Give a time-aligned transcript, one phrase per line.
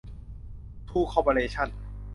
[0.89, 1.67] ทรู คอร์ปอเรชั่น